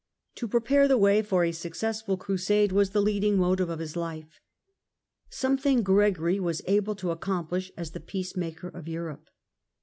[0.37, 4.41] To prepare the way for a successful crusade was the leading motive of his life.
[5.29, 9.29] Something Gregory was able to accomplish as the peacemaker of Europe.